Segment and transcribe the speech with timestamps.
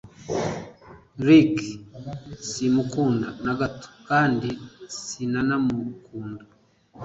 [1.27, 1.53] Rick
[2.51, 4.49] simukunda nagato kandi
[5.03, 6.43] sinanamukunda